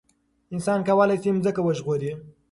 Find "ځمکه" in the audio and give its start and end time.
1.45-1.61